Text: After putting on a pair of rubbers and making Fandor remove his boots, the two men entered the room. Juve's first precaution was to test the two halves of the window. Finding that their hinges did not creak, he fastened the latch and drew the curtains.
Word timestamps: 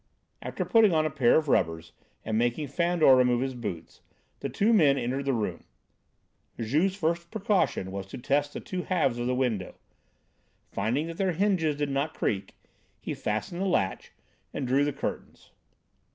After 0.41 0.65
putting 0.65 0.95
on 0.95 1.05
a 1.05 1.11
pair 1.11 1.35
of 1.35 1.47
rubbers 1.47 1.91
and 2.25 2.35
making 2.35 2.69
Fandor 2.69 3.15
remove 3.15 3.41
his 3.41 3.53
boots, 3.53 4.01
the 4.39 4.49
two 4.49 4.73
men 4.73 4.97
entered 4.97 5.25
the 5.25 5.31
room. 5.33 5.63
Juve's 6.59 6.95
first 6.95 7.29
precaution 7.29 7.91
was 7.91 8.07
to 8.07 8.17
test 8.17 8.53
the 8.53 8.59
two 8.61 8.81
halves 8.81 9.19
of 9.19 9.27
the 9.27 9.35
window. 9.35 9.75
Finding 10.71 11.05
that 11.05 11.17
their 11.17 11.33
hinges 11.33 11.75
did 11.75 11.91
not 11.91 12.15
creak, 12.15 12.55
he 12.99 13.13
fastened 13.13 13.61
the 13.61 13.65
latch 13.67 14.11
and 14.55 14.65
drew 14.67 14.83
the 14.83 14.91
curtains. 14.91 15.51